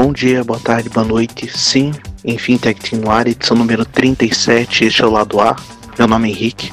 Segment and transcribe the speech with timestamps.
[0.00, 1.48] Bom dia, boa tarde, boa noite.
[1.48, 1.92] Sim,
[2.24, 5.56] enfim, Tech Team no ar, edição número 37, este é o lado A.
[5.98, 6.72] Meu nome é Henrique.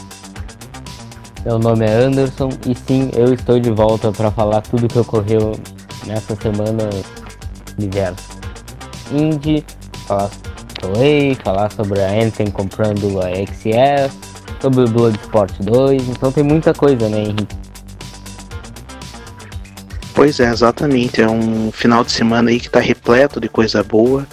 [1.44, 5.60] Meu nome é Anderson e sim, eu estou de volta para falar tudo que ocorreu
[6.06, 6.88] nessa semana
[7.80, 8.30] universo
[9.12, 9.66] indie,
[10.06, 10.30] falar
[10.80, 14.16] sobre falar sobre a Anthem comprando a XF,
[14.62, 17.65] sobre o Bloodsport 2, então tem muita coisa, né, Henrique?
[20.16, 21.22] Pois é, exatamente.
[21.22, 24.26] É um final de semana aí que tá repleto de coisa boa.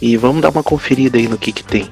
[0.00, 1.90] E vamos dar uma conferida aí no que que tem.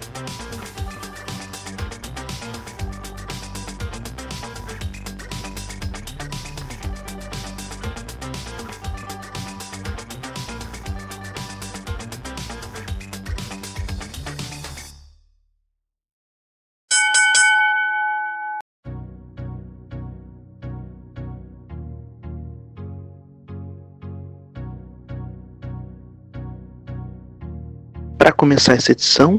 [28.25, 29.39] Para começar essa edição,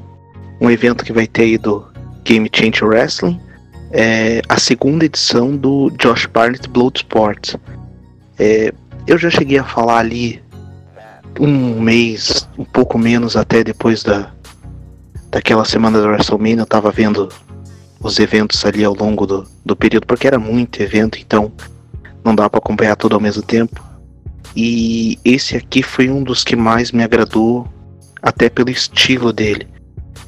[0.61, 1.83] um evento que vai ter aí do
[2.23, 3.41] Game Change Wrestling,
[3.89, 7.55] é a segunda edição do Josh Barnett Bloodsport.
[8.37, 8.71] É,
[9.07, 10.39] eu já cheguei a falar ali
[11.39, 14.31] um mês, um pouco menos até depois da
[15.31, 17.27] daquela semana da WrestleMania, eu tava vendo
[17.99, 21.51] os eventos ali ao longo do, do período, porque era muito evento, então
[22.23, 23.83] não dá para acompanhar tudo ao mesmo tempo.
[24.55, 27.67] E esse aqui foi um dos que mais me agradou
[28.25, 29.67] até pelo estilo dele.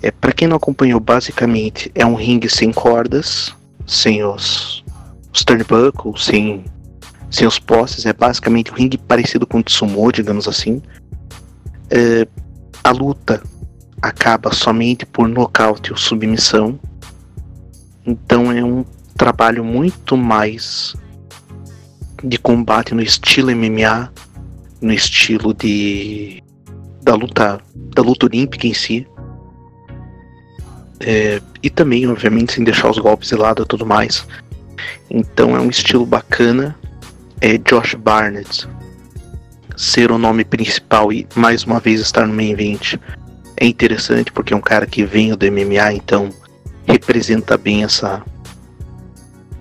[0.04, 3.52] É, para quem não acompanhou, basicamente é um ringue sem cordas,
[3.88, 4.86] sem os,
[5.34, 6.64] os turnbuckles, sem,
[7.32, 8.06] sem os postes.
[8.06, 10.80] É basicamente um ringue parecido com o Tsumo, digamos assim.
[11.90, 12.28] É,
[12.84, 13.42] a luta
[14.00, 16.80] acaba somente por nocaute ou submissão.
[18.06, 18.86] Então é um
[19.18, 20.96] trabalho muito mais
[22.24, 24.12] de combate no estilo MMA,
[24.80, 26.44] no estilo de
[27.08, 29.08] da luta da luta olímpica em si.
[31.00, 34.28] É, e também, obviamente, sem deixar os golpes de lado e tudo mais.
[35.10, 36.76] Então é um estilo bacana.
[37.40, 38.68] É Josh Barnett
[39.76, 42.96] ser o nome principal e mais uma vez estar no main event
[43.56, 46.30] é interessante porque é um cara que vem do MMA, então
[46.88, 48.24] representa bem essa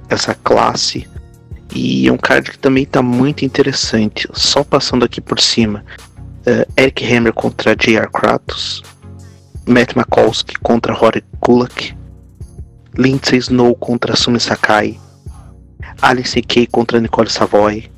[0.09, 1.07] essa classe.
[1.75, 4.29] E é um card que também está muito interessante.
[4.33, 5.85] Só passando aqui por cima
[6.47, 8.09] uh, Eric Hammer contra J.R.
[8.09, 8.83] Kratos,
[9.67, 11.95] Matt Makowski contra Rory Kulak,
[12.97, 14.99] Lindsay Snow contra Sumi Sakai,
[16.03, 17.91] Alice Kay contra Nicole Savoy,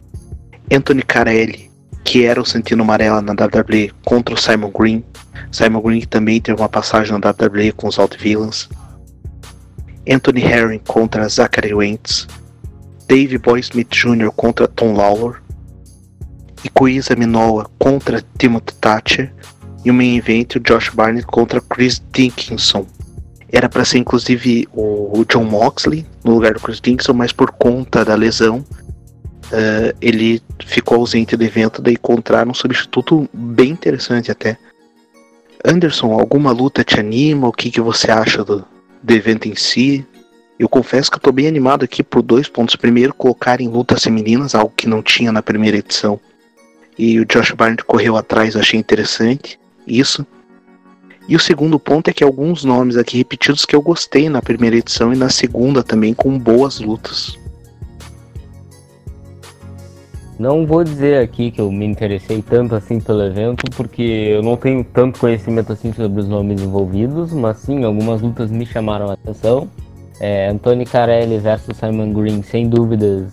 [0.72, 1.70] Anthony Carelli,
[2.04, 5.04] que era o Santino Amarela na WWE, contra o Simon Green.
[5.52, 8.68] Simon Green também teve uma passagem na WWE com os Alt Villains.
[10.10, 12.26] Anthony Herring contra Zachary Wentz.
[13.06, 14.30] Dave Boy Smith Jr.
[14.34, 15.40] contra Tom Lawlor
[16.64, 19.32] e Coisa Minoa contra Timothy Thatcher
[19.84, 22.86] e o main event o Josh Barnett contra Chris Dickinson.
[23.50, 28.04] Era para ser inclusive o John Moxley no lugar do Chris Dickinson, mas por conta
[28.04, 34.58] da lesão uh, ele ficou ausente do evento, daí encontraram um substituto bem interessante até.
[35.64, 37.48] Anderson, alguma luta te anima?
[37.48, 38.64] O que, que você acha do,
[39.02, 40.06] do evento em si?
[40.58, 42.76] Eu confesso que tô bem animado aqui por dois pontos.
[42.76, 46.20] Primeiro, colocar em lutas femininas, algo que não tinha na primeira edição
[46.98, 50.26] e o Josh Barnett correu atrás, achei interessante isso.
[51.28, 54.76] E o segundo ponto é que alguns nomes aqui repetidos que eu gostei na primeira
[54.76, 57.38] edição e na segunda também, com boas lutas.
[60.38, 64.56] Não vou dizer aqui que eu me interessei tanto assim pelo evento, porque eu não
[64.56, 69.14] tenho tanto conhecimento assim sobre os nomes envolvidos, mas sim, algumas lutas me chamaram a
[69.14, 69.68] atenção.
[70.20, 73.32] É, Anthony Carelli versus Simon Green, sem dúvidas,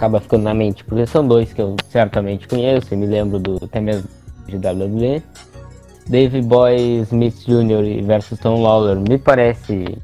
[0.00, 3.62] acaba ficando na mente, porque são dois que eu certamente conheço, e me lembro do
[3.62, 4.08] até mesmo
[4.46, 5.22] de WWE.
[6.08, 8.02] Dave Boy Smith Jr.
[8.02, 9.98] versus Tom Lawler me parece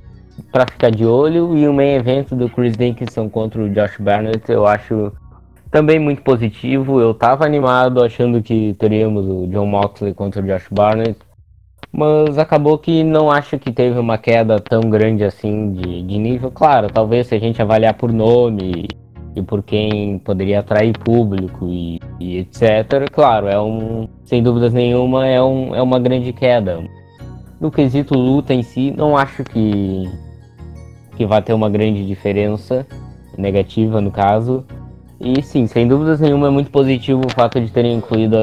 [0.52, 4.52] para ficar de olho e o main evento do Chris Dickinson contra o Josh Barnett
[4.52, 5.10] eu acho
[5.70, 7.00] também muito positivo.
[7.00, 11.18] Eu tava animado achando que teríamos o John Moxley contra o Josh Barnett,
[11.90, 16.50] mas acabou que não acho que teve uma queda tão grande assim de, de nível.
[16.50, 18.86] Claro, talvez se a gente avaliar por nome
[19.36, 23.10] e por quem poderia atrair público e, e, etc.
[23.12, 26.82] Claro, é um, sem dúvidas nenhuma, é, um, é uma grande queda.
[27.60, 30.10] No quesito luta em si, não acho que,
[31.16, 32.86] que vai ter uma grande diferença
[33.36, 34.64] negativa no caso.
[35.20, 38.36] E sim, sem dúvidas nenhuma é muito positivo o fato de terem incluído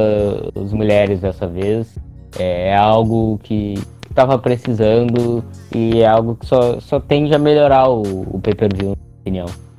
[0.55, 1.97] as mulheres dessa vez.
[2.37, 3.75] É, é algo que
[4.09, 5.43] estava precisando
[5.73, 9.72] e é algo que só, só tende a melhorar o, o pay-per-view, na minha opinião.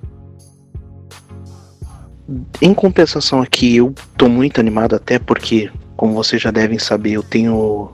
[2.61, 7.23] Em compensação aqui, eu tô muito animado até porque, como vocês já devem saber, eu
[7.23, 7.91] tenho.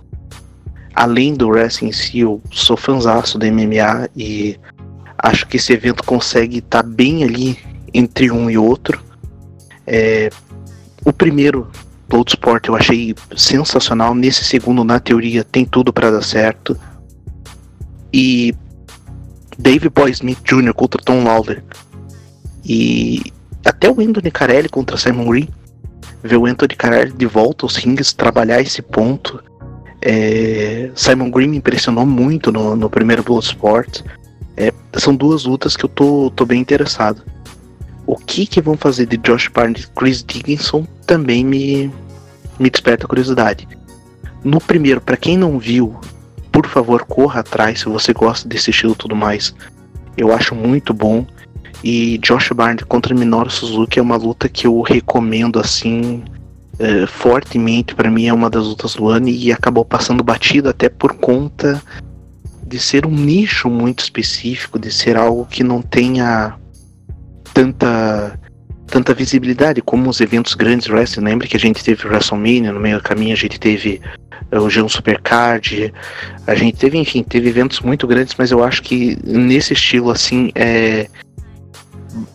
[0.95, 4.59] Além do wrestling em si, eu sou fãzaço do MMA e
[5.17, 7.59] acho que esse evento consegue estar tá bem ali
[7.95, 9.03] entre um e outro.
[9.87, 10.31] É,
[11.05, 11.69] o primeiro,
[12.09, 14.15] Bloodsport, eu achei sensacional.
[14.15, 16.79] Nesse segundo, na teoria, tem tudo para dar certo.
[18.13, 18.55] E
[19.59, 20.75] Dave Boy Smith Jr.
[20.75, 21.63] contra Tom Lawler.
[22.65, 23.33] E
[23.81, 25.49] até o Anthony Carelli contra Simon Green.
[26.23, 29.43] Ver o Anthony Carelli de volta aos rings, trabalhar esse ponto.
[30.03, 34.03] É, Simon Green me impressionou muito no, no primeiro Bloodsport.
[34.55, 37.23] É, são duas lutas que eu tô, tô bem interessado.
[38.07, 41.91] O que que vão fazer de Josh Barnes e Chris Dickinson também me,
[42.59, 43.67] me desperta curiosidade.
[44.45, 45.99] No primeiro, para quem não viu,
[46.53, 49.55] por favor, corra atrás se você gosta desse estilo e tudo mais.
[50.19, 51.25] Eu acho muito bom.
[51.83, 56.23] E Josh Barnes contra Minoru Suzuki é uma luta que eu recomendo assim
[56.75, 57.95] uh, fortemente.
[57.95, 61.83] Para mim é uma das lutas do ano e acabou passando batido até por conta
[62.67, 66.55] de ser um nicho muito específico, de ser algo que não tenha
[67.53, 68.39] tanta
[68.87, 71.25] tanta visibilidade como os eventos grandes wrestling.
[71.25, 74.01] Lembra que a gente teve WrestleMania no meio do caminho, a gente teve
[74.51, 75.95] eh, o G1 Supercard,
[76.45, 80.51] a gente teve, enfim, teve eventos muito grandes, mas eu acho que nesse estilo assim
[80.57, 81.09] é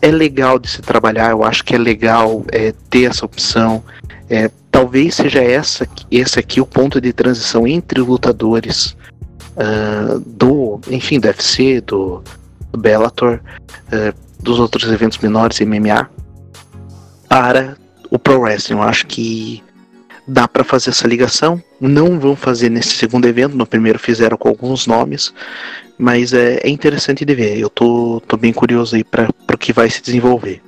[0.02, 3.82] é legal de se trabalhar, eu acho que é legal é, ter essa opção.
[4.28, 8.96] É, talvez seja essa, esse aqui o ponto de transição entre lutadores
[9.56, 12.22] uh, do, enfim, do UFC, do,
[12.70, 13.40] do Bellator,
[13.86, 16.10] uh, dos outros eventos menores MMA,
[17.28, 17.76] para
[18.10, 18.76] o Pro Wrestling.
[18.76, 19.62] Eu acho que
[20.26, 21.62] dá para fazer essa ligação.
[21.80, 25.32] Não vão fazer nesse segundo evento, no primeiro fizeram com alguns nomes,
[25.98, 27.58] mas é, é interessante de ver.
[27.58, 30.62] Eu tô, tô bem curioso aí para o que vai se desenvolver.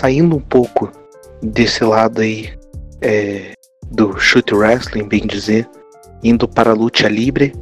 [0.00, 0.90] Saindo um pouco
[1.42, 2.50] desse lado aí
[3.02, 3.52] é,
[3.90, 5.68] do shoot wrestling, bem dizer,
[6.22, 7.52] indo para a luta livre,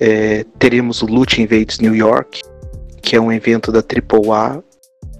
[0.00, 2.40] é, teremos o Lucha Invades New York,
[3.02, 4.62] que é um evento da AAA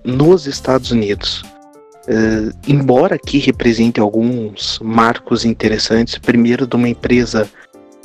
[0.03, 1.43] nos Estados Unidos.
[2.09, 7.47] É, embora aqui represente alguns marcos interessantes, primeiro de uma empresa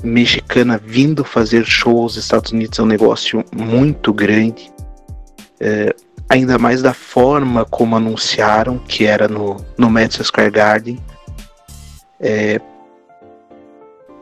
[0.03, 4.69] mexicana vindo fazer shows nos Estados Unidos é um negócio muito grande.
[5.57, 5.95] É,
[6.29, 10.99] ainda mais da forma como anunciaram, que era no, no Madison Square Garden,
[12.19, 12.59] é,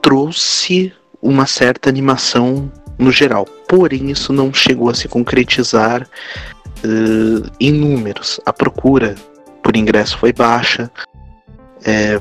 [0.02, 3.46] trouxe uma certa animação no geral.
[3.68, 8.40] Porém, isso não chegou a se concretizar uh, em números.
[8.46, 9.16] A procura
[9.64, 10.92] por ingresso foi baixa.
[11.86, 12.20] É,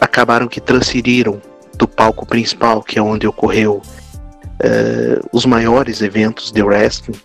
[0.00, 1.40] acabaram que transferiram
[1.76, 7.18] do palco principal, que é onde ocorreu uh, os maiores eventos de wrestling,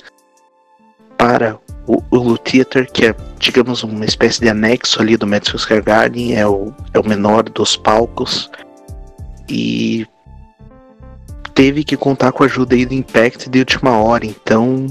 [1.17, 1.57] para
[1.87, 6.35] o, o Theater, que é, digamos, uma espécie de anexo ali do Madison Square Garden,
[6.35, 8.49] é o, é o menor dos palcos.
[9.47, 10.07] E
[11.53, 14.87] teve que contar com a ajuda aí do Impact de última hora, então.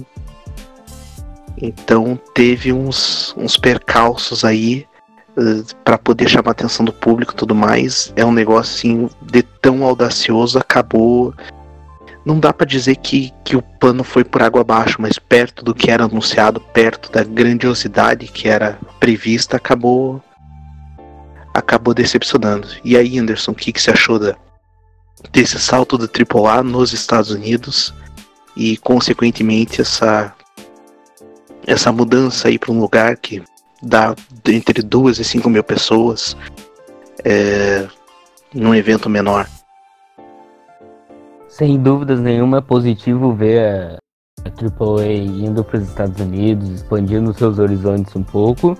[1.60, 4.84] Então teve uns, uns percalços aí
[5.36, 8.12] uh, eh, para poder chamar a atenção do público e tudo mais.
[8.16, 11.32] É um negócio assim de tão audacioso, acabou
[12.24, 15.74] não dá para dizer que, que o pano foi por água abaixo, mas perto do
[15.74, 20.22] que era anunciado, perto da grandiosidade que era prevista, acabou
[21.52, 22.66] acabou decepcionando.
[22.82, 24.34] E aí, Anderson, o que, que você achou da,
[25.30, 27.94] desse salto do AAA nos Estados Unidos
[28.56, 30.34] e, consequentemente, essa
[31.66, 33.42] essa mudança aí para um lugar que
[33.82, 34.14] dá
[34.46, 36.36] entre duas e cinco mil pessoas
[37.24, 37.86] é,
[38.52, 39.48] num evento menor?
[41.54, 44.00] Sem dúvidas nenhuma é positivo ver
[44.44, 48.76] a, AAA indo para os Estados Unidos, expandindo seus horizontes um pouco,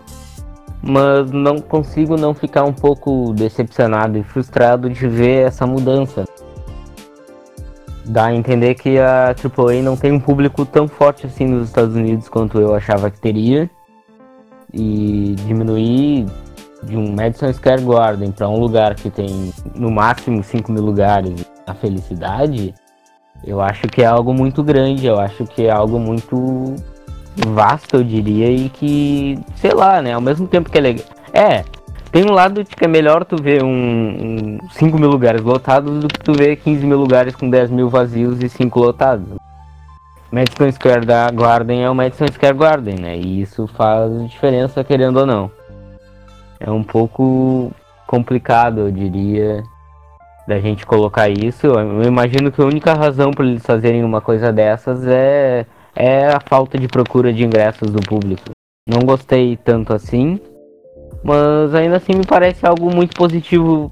[0.83, 6.25] mas não consigo não ficar um pouco decepcionado e frustrado de ver essa mudança.
[8.07, 11.95] Dá a entender que a AAA não tem um público tão forte assim nos Estados
[11.95, 13.71] Unidos quanto eu achava que teria,
[14.73, 16.27] e diminuir
[16.83, 21.54] de um Madison Square Garden para um lugar que tem no máximo 5 mil lugares
[21.67, 22.75] a felicidade,
[23.43, 26.77] eu acho que é algo muito grande, eu acho que é algo muito
[27.49, 31.07] vasto, eu diria, e que, sei lá, né, ao mesmo tempo que é legal.
[31.33, 31.65] É,
[32.13, 35.99] tem um lado de que é melhor tu ver um, um 5 mil lugares lotados
[35.99, 39.27] do que tu ver 15 mil lugares com 10 mil vazios e 5 lotados.
[40.31, 43.17] Madison Square Garden é o Madison Square Garden, né?
[43.17, 45.51] E isso faz diferença, querendo ou não.
[46.61, 47.73] É um pouco
[48.07, 49.63] complicado, eu diria,
[50.47, 51.67] da gente colocar isso.
[51.67, 56.41] Eu imagino que a única razão para eles fazerem uma coisa dessas é, é a
[56.41, 58.51] falta de procura de ingressos do público.
[58.89, 60.39] Não gostei tanto assim,
[61.23, 63.91] mas ainda assim me parece algo muito positivo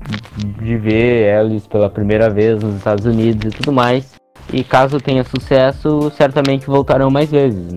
[0.63, 4.15] de ver eles pela primeira vez nos Estados Unidos e tudo mais.
[4.53, 7.75] E caso tenha sucesso, certamente voltarão mais vezes.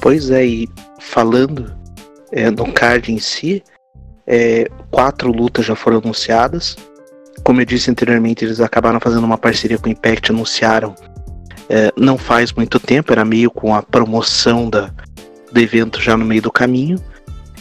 [0.00, 1.76] Pois é, e falando
[2.32, 3.62] é, no card em si,
[4.28, 6.76] é, quatro lutas já foram anunciadas.
[7.42, 10.94] Como eu disse anteriormente, eles acabaram fazendo uma parceria com o Impact, anunciaram
[11.70, 14.90] é, não faz muito tempo, era meio com a promoção da,
[15.50, 17.02] do evento já no meio do caminho.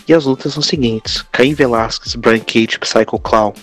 [0.07, 3.53] E as lutas são as seguintes: Caim Velasquez, Brian Cage Psycho Clown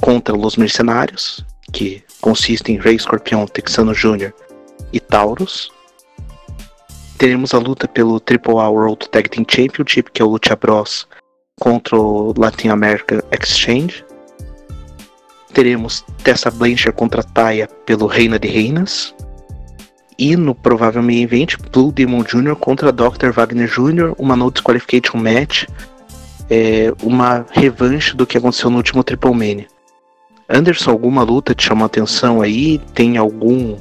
[0.00, 4.32] contra Los Mercenários, que consiste em Rei Escorpião, Texano Jr.
[4.92, 5.70] e Taurus.
[7.18, 11.06] Teremos a luta pelo Triple A World Tag Team Championship, que é o Lucha Bros
[11.60, 14.04] contra o Latin America Exchange.
[15.52, 19.14] Teremos Tessa Blanchard contra Taya pelo Reina de Reinas.
[20.18, 22.56] E no provável main event, Blue Demon Jr.
[22.56, 23.30] contra Dr.
[23.30, 25.64] Wagner Jr., uma no disqualification match,
[26.50, 29.66] é, uma revanche do que aconteceu no último Triple Mania.
[30.48, 32.78] Anderson, alguma luta te chamou a atenção aí?
[32.92, 33.76] Tem algum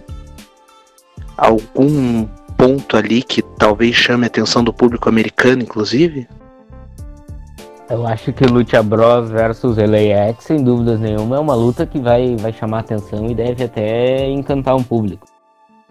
[1.36, 2.26] algum
[2.58, 6.28] ponto ali que talvez chame a atenção do público americano, inclusive?
[7.90, 12.36] Eu acho que Lucha Bros versus LAX, sem dúvidas nenhuma, é uma luta que vai,
[12.36, 15.26] vai chamar atenção e deve até encantar um público.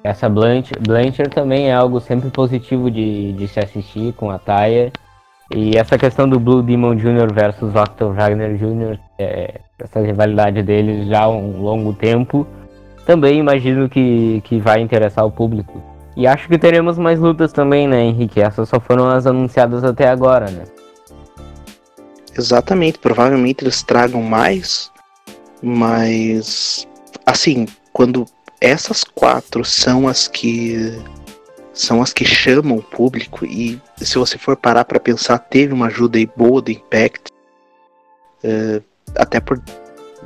[0.05, 4.93] Essa Blanchard, Blanchard também é algo sempre positivo de, de se assistir com a Taya.
[5.53, 7.33] E essa questão do Blue Demon Jr.
[7.35, 12.47] versus Octo Wagner Jr., é, essa rivalidade deles já há um longo tempo,
[13.07, 15.83] também imagino que, que vai interessar o público.
[16.17, 18.41] E acho que teremos mais lutas também, né, Henrique?
[18.41, 20.63] Essas só foram as anunciadas até agora, né?
[22.39, 24.93] Exatamente, provavelmente eles tragam mais,
[25.61, 26.87] mas
[27.27, 28.25] assim, quando
[28.61, 30.97] essas quatro são as que
[31.73, 35.87] são as que chamam o público e se você for parar para pensar teve uma
[35.87, 37.31] ajuda aí boa do Impact
[38.43, 38.83] uh,
[39.15, 39.63] até por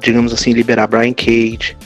[0.00, 1.76] digamos assim liberar Brian Cage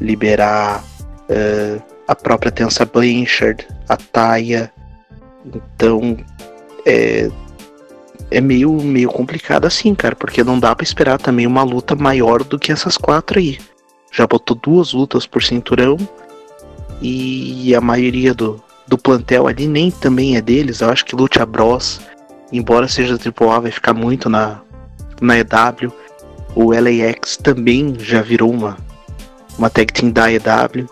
[0.00, 0.82] liberar
[1.30, 4.72] uh, a própria Tensa Blanchard a Taya.
[5.44, 6.16] Então
[6.84, 7.30] é,
[8.30, 12.44] é meio, meio complicado assim, cara, porque não dá para esperar também uma luta maior
[12.44, 13.58] do que essas quatro aí
[14.10, 15.96] já botou duas lutas por cinturão
[17.00, 20.80] e a maioria do, do plantel ali nem também é deles.
[20.80, 22.00] Eu acho que Lucha Bros,
[22.52, 24.60] embora seja AAA, vai ficar muito na,
[25.20, 25.92] na EW.
[26.54, 28.76] O LAX também já virou uma,
[29.56, 30.88] uma tag team da EW.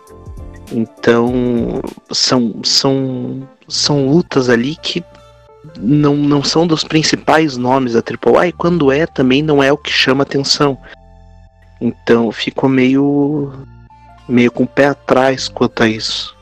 [0.70, 5.02] Então são, são, são lutas ali que
[5.76, 9.76] não, não são dos principais nomes da AAA e quando é também não é o
[9.76, 10.78] que chama atenção.
[11.80, 13.52] Então ficou meio
[14.28, 16.36] meio com o pé atrás quanto a isso.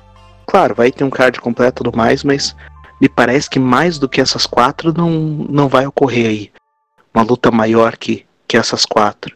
[0.46, 2.54] Claro, vai ter um card completo tudo mais, mas
[3.00, 6.52] me parece que mais do que essas quatro não, não vai ocorrer aí.
[7.14, 9.35] Uma luta maior que, que essas quatro.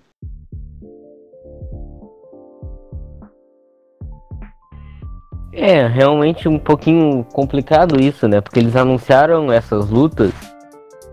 [5.53, 8.41] É, realmente um pouquinho complicado isso, né?
[8.41, 10.33] Porque eles anunciaram essas lutas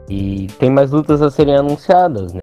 [0.07, 2.39] e tem mais lutas a serem anunciadas, né?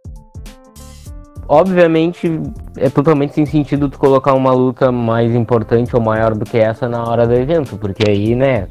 [1.48, 2.40] obviamente
[2.76, 6.88] é totalmente sem sentido tu colocar uma luta mais importante ou maior do que essa
[6.88, 8.68] na hora do evento, porque aí, né,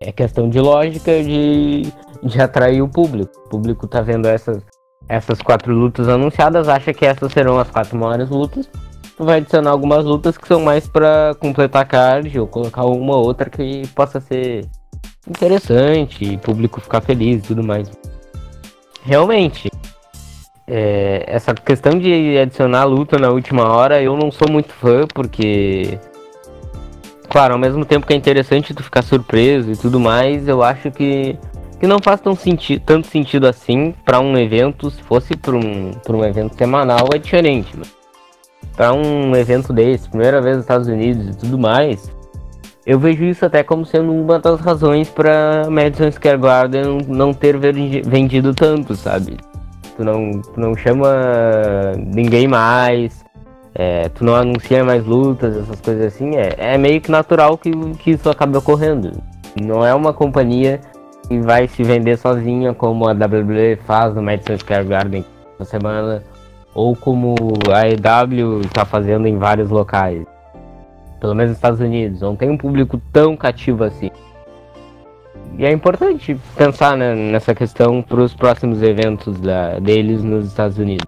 [0.00, 1.82] é questão de lógica de,
[2.22, 3.32] de atrair o público.
[3.46, 4.62] O público tá vendo essas,
[5.08, 8.68] essas quatro lutas anunciadas, acha que essas serão as quatro maiores lutas.
[9.16, 13.24] Tu vai adicionar algumas lutas que são mais para completar card ou colocar uma ou
[13.24, 14.66] outra que possa ser
[15.28, 17.90] interessante, o público ficar feliz e tudo mais.
[19.04, 19.70] Realmente,
[20.66, 25.98] é, essa questão de adicionar luta na última hora, eu não sou muito fã, porque.
[27.28, 30.90] Claro, ao mesmo tempo que é interessante tu ficar surpreso e tudo mais, eu acho
[30.90, 31.36] que,
[31.80, 34.90] que não faz tão senti tanto sentido assim para um evento.
[34.90, 37.74] Se fosse para um, um evento semanal, é diferente.
[38.76, 42.10] Para um evento desse, primeira vez nos Estados Unidos e tudo mais,
[42.86, 47.56] eu vejo isso até como sendo uma das razões para Madison Square Garden não ter
[47.58, 49.36] vendido tanto, sabe?
[49.96, 51.08] tu não, tu não chama
[51.96, 53.24] ninguém mais,
[53.74, 57.70] é, tu não anuncia mais lutas, essas coisas assim, é, é meio que natural que,
[57.98, 59.12] que isso acabe ocorrendo.
[59.60, 60.80] Não é uma companhia
[61.28, 65.24] que vai se vender sozinha como a WWE faz no Madison Square Garden
[65.58, 66.22] na semana,
[66.74, 67.34] ou como
[67.72, 70.24] a EW está fazendo em vários locais.
[71.20, 74.10] pelo menos nos Estados Unidos, não tem um público tão cativo assim.
[75.58, 80.78] E é importante pensar né, nessa questão para os próximos eventos da, deles nos Estados
[80.78, 81.06] Unidos.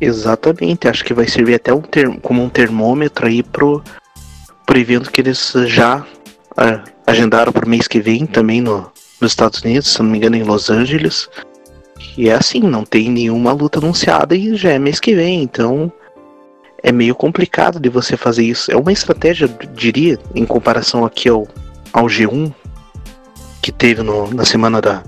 [0.00, 1.80] Exatamente, acho que vai servir até um
[2.20, 3.82] como um termômetro aí pro,
[4.66, 9.32] pro evento que eles já uh, agendaram para o mês que vem também no, nos
[9.32, 11.30] Estados Unidos, se não me engano em Los Angeles.
[12.16, 15.92] E é assim, não tem nenhuma luta anunciada e já é mês que vem, então
[16.82, 18.70] é meio complicado de você fazer isso.
[18.70, 21.46] É uma estratégia, diria, em comparação aqui ao,
[21.92, 22.52] ao G1
[23.64, 25.02] que teve no, na semana da,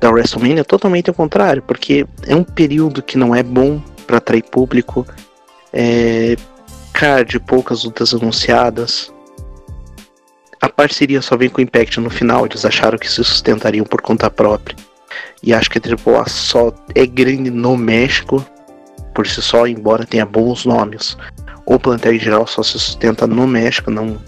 [0.00, 4.42] da WrestleMania, totalmente ao contrário, porque é um período que não é bom para atrair
[4.42, 5.06] público,
[5.70, 6.34] é
[6.94, 9.12] card, poucas lutas anunciadas.
[10.58, 14.00] A parceria só vem com o Impact no final, eles acharam que se sustentariam por
[14.00, 14.74] conta própria.
[15.46, 18.44] E acho que a AAA só é grande no México
[19.14, 21.16] por si só, embora tenha bons nomes.
[21.64, 24.18] O plantel em geral só se sustenta no México, não,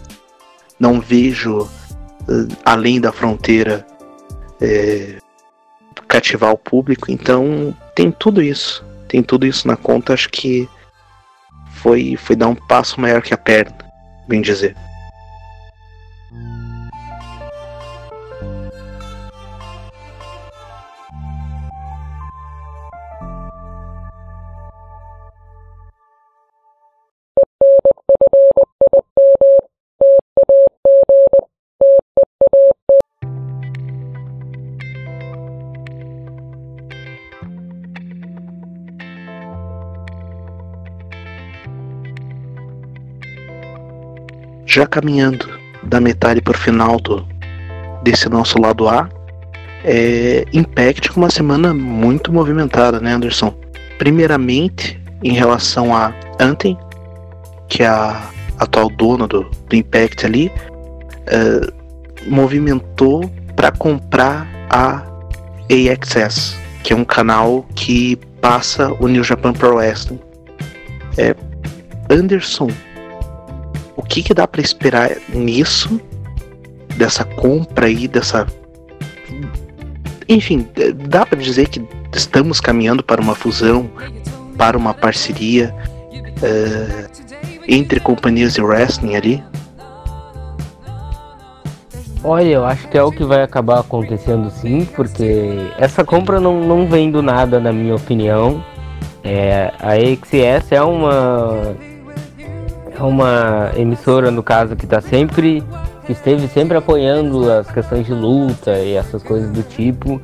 [0.78, 3.84] não vejo uh, além da fronteira
[4.60, 5.18] é,
[6.06, 8.84] cativar o público, então tem tudo isso.
[9.08, 10.68] Tem tudo isso na conta, acho que
[11.72, 13.76] foi, foi dar um passo maior que a perna,
[14.28, 14.76] bem dizer.
[44.78, 47.26] Já caminhando da metade para o final do,
[48.04, 49.08] desse nosso lado A,
[49.84, 53.52] é, Impact com uma semana muito movimentada, né, Anderson?
[53.98, 56.78] Primeiramente, em relação a Anthem,
[57.68, 60.52] que é a atual dona do, do Impact ali,
[61.26, 61.72] é,
[62.28, 65.02] movimentou para comprar a
[65.68, 70.20] AXS, que é um canal que passa o New Japan Pro Wrestling.
[71.16, 71.34] É,
[72.08, 72.68] Anderson,
[73.98, 76.00] o que, que dá para esperar nisso,
[76.96, 78.46] dessa compra aí, dessa.
[80.28, 80.68] Enfim,
[81.08, 81.84] dá para dizer que
[82.14, 83.90] estamos caminhando para uma fusão,
[84.56, 85.74] para uma parceria
[86.14, 87.10] uh,
[87.66, 89.44] entre companhias de wrestling ali?
[92.22, 96.60] Olha, eu acho que é o que vai acabar acontecendo sim, porque essa compra não,
[96.60, 98.62] não vem do nada, na minha opinião.
[99.24, 101.76] É, a AXS é uma
[103.06, 105.62] uma emissora, no caso, que está sempre.
[106.06, 110.20] que esteve sempre apoiando as questões de luta e essas coisas do tipo.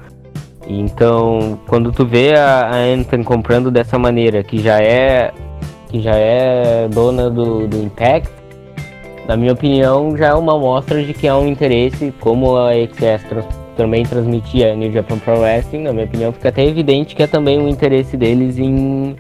[0.67, 5.33] Então, quando tu vê a, a Anthem comprando dessa maneira, que já é
[5.89, 8.29] que já é dona do, do Impact,
[9.29, 13.29] na minha opinião, já é uma amostra de que há um interesse, como a XS
[13.29, 13.45] trans,
[13.77, 17.59] também transmitia New Japan Pro Wrestling, na minha opinião, fica até evidente que é também
[17.59, 19.17] um interesse deles em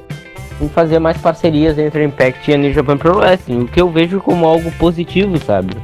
[0.60, 3.80] em fazer mais parcerias entre a Impact e a New Japan Pro Wrestling, o que
[3.80, 5.74] eu vejo como algo positivo, sabe?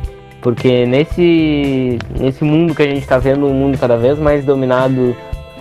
[0.41, 5.15] Porque nesse, nesse mundo que a gente está vendo, um mundo cada vez mais dominado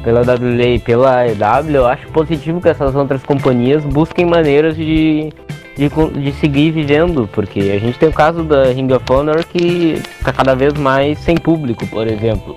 [0.03, 5.33] pela WWE e pela AEW, eu acho positivo que essas outras companhias busquem maneiras de,
[5.75, 5.89] de,
[6.21, 10.31] de seguir vivendo, porque a gente tem o caso da Ring of Honor que está
[10.31, 12.55] cada vez mais sem público, por exemplo.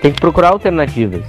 [0.00, 1.24] Tem que procurar alternativas.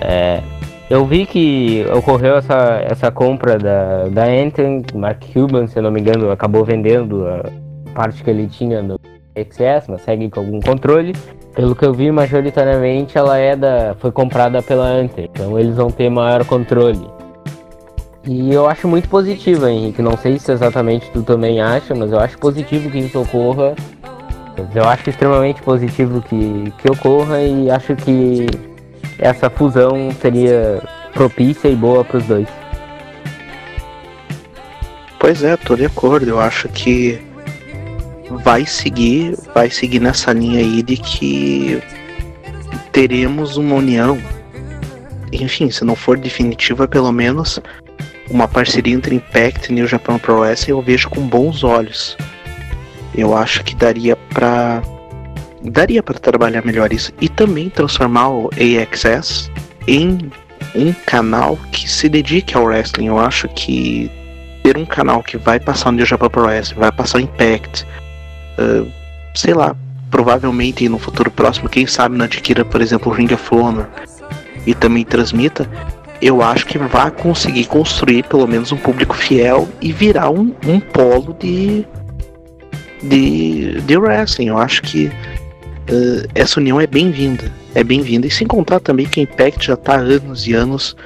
[0.00, 0.42] É,
[0.90, 5.90] eu vi que ocorreu essa, essa compra da, da Anthem, Mark Cuban, se eu não
[5.90, 7.42] me engano, acabou vendendo a
[7.94, 9.00] parte que ele tinha do
[9.36, 11.14] XS, mas segue com algum controle.
[11.54, 15.90] Pelo que eu vi, majoritariamente ela é da, foi comprada pela Anthem, então eles vão
[15.90, 17.08] ter maior controle.
[18.26, 20.00] E eu acho muito positivo, Henrique.
[20.00, 23.74] Não sei se exatamente tu também acha, mas eu acho positivo que isso ocorra.
[24.74, 28.46] Eu acho extremamente positivo que, que ocorra e acho que
[29.18, 32.48] essa fusão seria propícia e boa para os dois.
[35.18, 36.28] Pois é, tô de acordo.
[36.28, 37.20] Eu acho que
[38.42, 41.82] vai seguir, vai seguir nessa linha aí de que
[42.92, 44.18] teremos uma união.
[45.32, 47.60] Enfim, se não for definitiva, pelo menos
[48.30, 52.16] uma parceria entre Impact e New Japan Pro Wrestling eu vejo com bons olhos.
[53.14, 54.82] Eu acho que daria para
[55.64, 59.50] daria para trabalhar melhor isso e também transformar o AXS
[59.86, 60.30] em
[60.74, 63.06] um canal que se dedique ao wrestling.
[63.06, 64.10] Eu acho que
[64.62, 67.86] ter um canal que vai passar no New Japan Pro Wrestling, vai passar Impact,
[68.58, 68.90] uh,
[69.34, 69.76] sei lá,
[70.10, 73.86] provavelmente no futuro próximo, quem sabe não adquira, por exemplo, o Ring of Honor
[74.66, 75.68] e também transmita,
[76.22, 80.80] eu acho que vai conseguir construir pelo menos um público fiel e virar um, um
[80.80, 81.84] polo de,
[83.02, 84.46] de, de wrestling.
[84.46, 85.10] Eu acho que
[85.90, 87.52] uh, essa união é bem-vinda.
[87.74, 88.26] É bem-vinda.
[88.26, 90.96] E sem contar também que a Impact já está há anos e anos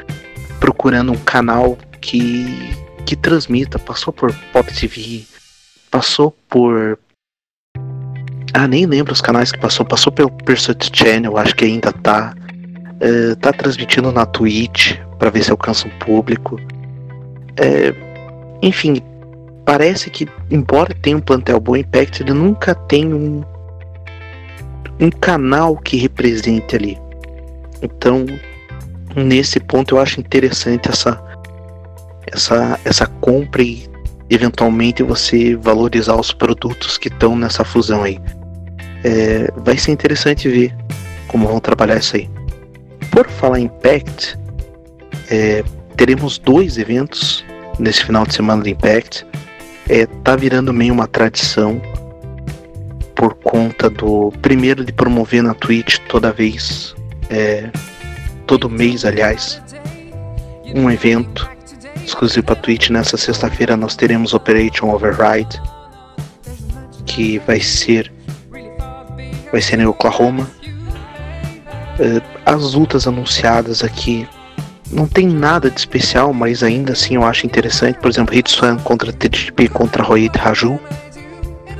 [0.60, 2.74] procurando um canal que,
[3.06, 3.78] que transmita.
[3.78, 5.24] Passou por Pop TV,
[5.90, 6.98] passou por.
[8.54, 9.84] Ah, nem lembro os canais que passou.
[9.84, 12.34] Passou pelo Pursuit Channel, acho que ainda tá.
[13.00, 16.60] Uh, tá transmitindo na Twitch para ver se alcança um público.
[17.56, 17.94] É,
[18.60, 19.00] enfim,
[19.64, 23.44] parece que, embora tenha um plantel bom, Impact ele nunca tem um,
[25.00, 26.98] um canal que represente ali.
[27.82, 28.26] Então,
[29.14, 31.22] nesse ponto eu acho interessante essa
[32.30, 33.88] essa essa compra e
[34.30, 38.20] eventualmente você valorizar os produtos que estão nessa fusão aí.
[39.04, 40.74] É, vai ser interessante ver
[41.28, 42.28] como vão trabalhar isso aí.
[43.10, 44.38] Por falar em Impact,
[45.30, 45.62] é,
[45.96, 47.44] teremos dois eventos
[47.78, 49.26] nesse final de semana do Impact.
[49.88, 51.80] É, tá virando meio uma tradição
[53.18, 56.94] por conta do primeiro de promover na Twitch toda vez,
[57.28, 57.68] é,
[58.46, 59.60] todo mês, aliás,
[60.72, 61.50] um evento
[62.04, 62.90] exclusivo para Twitch.
[62.90, 65.60] Nessa sexta-feira nós teremos Operation Override,
[67.04, 68.12] que vai ser
[69.50, 70.48] vai ser em Oklahoma.
[71.98, 74.28] É, as lutas anunciadas aqui
[74.92, 77.98] não tem nada de especial, mas ainda assim eu acho interessante.
[77.98, 80.78] Por exemplo, Hitsuan contra TGP contra Rohit Raju.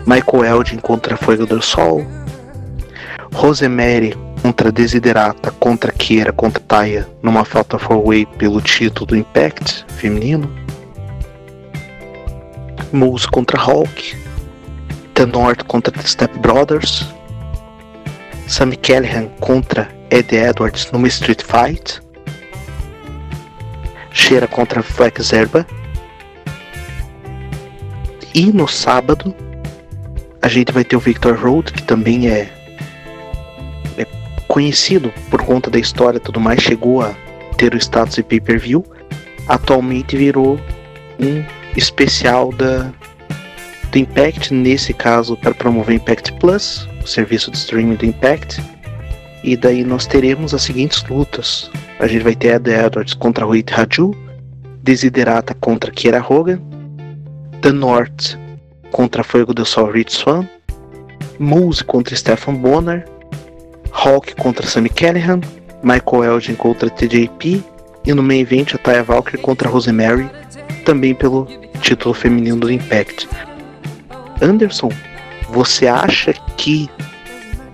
[0.08, 2.02] Michael Elgin contra Fogo do Sol.
[3.30, 10.48] Rosemary contra Desiderata contra Kiera contra Taya numa Fatal 4-Way pelo título do Impact feminino.
[12.90, 14.16] Moose contra Hulk.
[15.12, 17.06] The North contra The Step Brothers.
[18.46, 22.00] Sammy Callahan contra Ed Edwards numa Street Fight.
[24.10, 25.66] Cheira contra Flex Erba.
[28.34, 29.34] E no sábado
[30.40, 32.50] a gente vai ter o Victor Road, que também é,
[33.96, 34.06] é
[34.46, 37.14] conhecido por conta da história e tudo mais, chegou a
[37.56, 38.84] ter o status de pay-per-view.
[39.48, 40.58] Atualmente virou
[41.18, 41.44] um
[41.76, 42.92] especial da
[43.90, 48.62] do Impact, nesse caso para promover Impact Plus, o serviço de streaming do Impact.
[49.42, 51.70] E daí nós teremos as seguintes lutas.
[51.98, 54.14] A gente vai ter Ed Edwards contra Ruit Raju,
[54.82, 56.60] Desiderata contra Kiera Hogan,
[57.62, 58.36] The North
[58.90, 60.46] contra Fogo do Sol Rich Swan,
[61.38, 63.06] Moose contra Stefan Bonner,
[63.92, 65.40] Hawk contra Sammy Callahan,
[65.82, 67.62] Michael Elgin contra TJP
[68.04, 70.28] e no main event a Taya Valkyrie contra Rosemary,
[70.84, 71.46] também pelo
[71.80, 73.28] título feminino do Impact.
[74.40, 74.90] Anderson,
[75.50, 76.88] você acha que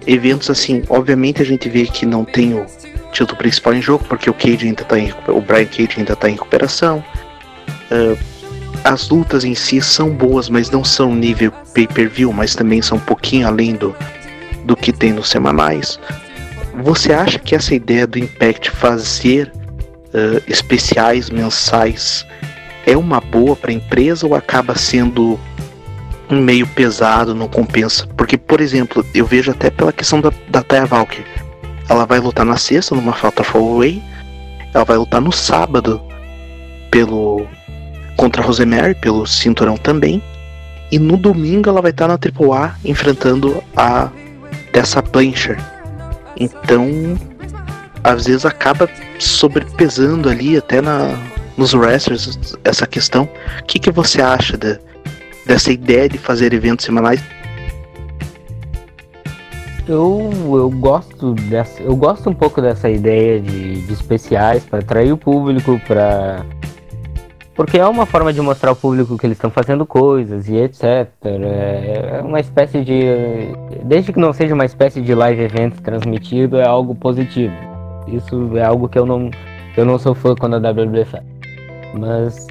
[0.06, 2.66] eventos assim, obviamente a gente vê que não tem o
[3.12, 6.28] título principal em jogo, porque o Cage ainda tá em, o Brian Cage ainda está
[6.28, 7.04] em recuperação.
[7.90, 8.18] Uh,
[8.82, 13.00] as lutas em si são boas, mas não são nível pay-per-view, mas também são um
[13.00, 13.94] pouquinho além do,
[14.64, 15.98] do que tem nos semanais.
[16.82, 19.52] Você acha que essa ideia do Impact fazer
[20.08, 22.26] uh, especiais mensais
[22.86, 25.38] é uma boa para a empresa ou acaba sendo
[26.28, 28.06] um meio pesado, não compensa?
[28.16, 31.26] Porque, por exemplo, eu vejo até pela questão da, da Taya Valkyrie.
[31.88, 34.02] Ela vai lutar na sexta, numa falta Way.
[34.72, 36.00] Ela vai lutar no sábado
[36.90, 37.46] pelo
[38.16, 40.22] contra a Rosemary, pelo cinturão também.
[40.90, 44.10] E no domingo ela vai estar na AAA enfrentando a
[44.72, 45.62] dessa Blanchard.
[46.36, 47.16] Então,
[48.02, 51.16] às vezes acaba sobrepesando ali até na,
[51.56, 53.28] nos wrestlers essa questão.
[53.60, 54.78] O que, que você acha de,
[55.46, 57.22] dessa ideia de fazer eventos semanais?
[59.86, 65.12] Eu, eu gosto dessa, eu gosto um pouco dessa ideia de, de especiais para atrair
[65.12, 66.44] o público, para
[67.54, 71.08] porque é uma forma de mostrar ao público que eles estão fazendo coisas e etc.
[71.24, 73.02] É uma espécie de,
[73.84, 77.54] desde que não seja uma espécie de live event transmitido, é algo positivo.
[78.08, 79.30] Isso é algo que eu não,
[79.76, 81.24] eu não sou fã quando a WWE faz.
[81.94, 82.46] Mas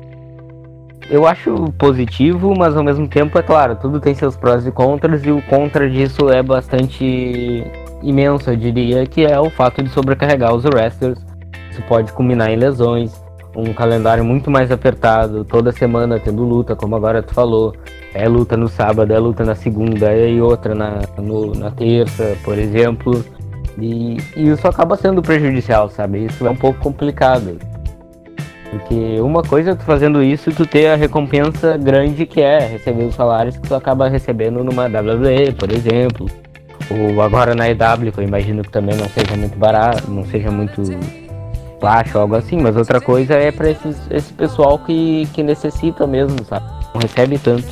[1.09, 5.23] eu acho positivo, mas ao mesmo tempo, é claro, tudo tem seus prós e contras,
[5.25, 7.63] e o contra disso é bastante
[8.01, 11.19] imenso, eu diria, que é o fato de sobrecarregar os wrestlers.
[11.69, 13.22] Isso pode culminar em lesões,
[13.55, 17.73] um calendário muito mais apertado, toda semana tendo luta, como agora tu falou.
[18.13, 22.57] É luta no sábado, é luta na segunda, é outra na, no, na terça, por
[22.57, 23.23] exemplo.
[23.77, 26.25] E, e isso acaba sendo prejudicial, sabe?
[26.25, 27.57] Isso é um pouco complicado.
[28.69, 33.03] Porque uma coisa é tu fazendo isso tu ter a recompensa grande que é receber
[33.03, 36.27] os salários que tu acaba recebendo numa WWE, por exemplo.
[36.89, 40.51] Ou agora na EW, que eu imagino que também não seja muito barato, não seja
[40.51, 40.81] muito
[41.83, 46.65] plástico, algo assim, mas outra coisa é para esse pessoal que, que necessita mesmo, sabe?
[46.93, 47.67] Não recebe tanto.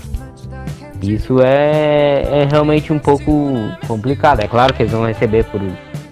[1.01, 3.55] Isso é, é realmente um pouco
[3.87, 4.41] complicado.
[4.41, 5.61] É claro que eles vão receber por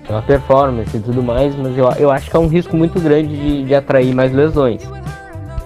[0.09, 3.35] uma performance e tudo mais, mas eu, eu acho que é um risco muito grande
[3.35, 4.81] de, de atrair mais lesões.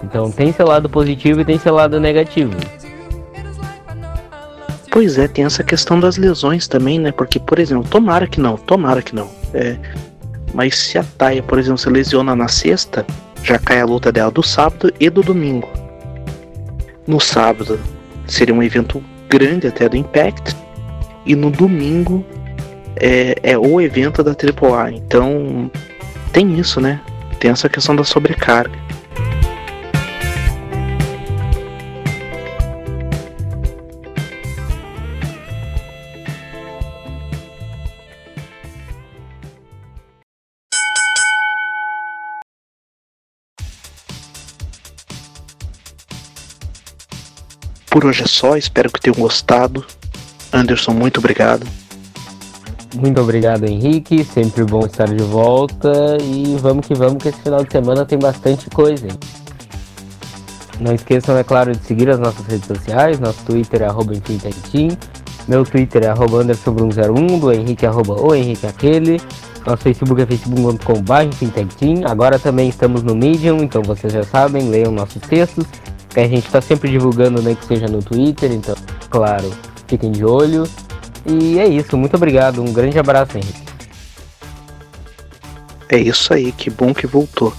[0.02, 2.52] Então tem seu lado positivo e tem seu lado negativo.
[4.90, 7.12] Pois é, tem essa questão das lesões também, né?
[7.12, 9.28] Porque, por exemplo, tomara que não, tomara que não.
[9.52, 9.76] É,
[10.54, 13.04] mas se a Taia, por exemplo, se lesiona na sexta,
[13.42, 15.68] já cai a luta dela do sábado e do domingo.
[17.06, 17.78] No sábado
[18.26, 20.56] seria um evento grande até do Impact.
[21.26, 22.24] E no domingo
[22.96, 24.92] é, é o evento da AAA.
[24.92, 25.70] Então
[26.32, 27.00] tem isso, né?
[27.40, 28.78] Tem essa questão da sobrecarga.
[47.94, 49.86] Por hoje é só, espero que tenham gostado.
[50.52, 51.64] Anderson, muito obrigado.
[52.96, 54.24] Muito obrigado, Henrique.
[54.24, 56.18] Sempre bom estar de volta.
[56.20, 59.06] E vamos que vamos, que esse final de semana tem bastante coisa.
[59.06, 59.16] Hein?
[60.80, 63.20] Não esqueçam, é claro, de seguir as nossas redes sociais.
[63.20, 64.12] Nosso Twitter é arroba
[65.46, 67.38] Meu Twitter é arroba Anderson101.
[67.38, 69.20] Do Henrique arroba o Henrique aquele.
[69.64, 75.22] Nosso Facebook é facebook.com.br Agora também estamos no Medium, então vocês já sabem, leiam nossos
[75.22, 75.64] textos
[76.20, 78.74] a gente está sempre divulgando, nem né, que seja no Twitter, então,
[79.10, 79.50] claro,
[79.86, 80.64] fiquem de olho.
[81.26, 83.64] E é isso, muito obrigado, um grande abraço, Henrique.
[85.88, 87.52] É isso aí, que bom que voltou.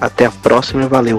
[0.00, 1.18] Até a próxima e valeu.